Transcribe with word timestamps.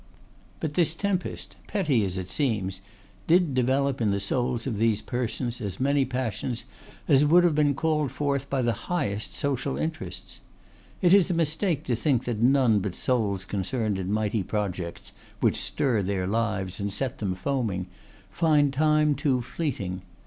But 0.59 0.73
this 0.73 0.95
tempest, 0.95 1.57
petty 1.67 2.03
as 2.03 2.17
it 2.17 2.31
seems, 2.31 2.81
did 3.27 3.53
develop 3.53 4.01
in 4.01 4.09
the 4.09 4.19
souls 4.19 4.65
of 4.65 4.79
these 4.79 4.99
persons 4.99 5.61
as 5.61 5.79
many 5.79 6.05
passions 6.05 6.63
as 7.07 7.23
would 7.23 7.43
have 7.43 7.53
been 7.53 7.75
called 7.75 8.11
forth 8.11 8.49
by 8.49 8.63
the 8.63 8.73
highest 8.89 9.35
social 9.35 9.77
interests. 9.77 10.41
It 11.03 11.13
is 11.13 11.29
a 11.29 11.35
mistake 11.35 11.83
to 11.83 11.95
think 11.95 12.23
that 12.23 12.39
none 12.41 12.79
but 12.79 12.95
souls 12.95 13.45
concerned 13.45 13.99
in 13.99 14.11
mighty 14.11 14.41
projects, 14.41 15.11
which 15.39 15.57
stir 15.61 16.01
their 16.01 16.25
lives 16.25 16.79
and 16.79 16.91
set 16.91 17.19
them 17.19 17.35
foaming, 17.35 17.85
find 18.31 18.73
time 18.73 19.13
too 19.13 19.43
fleeting. 19.43 20.01